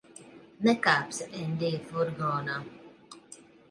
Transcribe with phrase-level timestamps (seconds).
[0.67, 2.61] Nekāpsi Endija furgonā.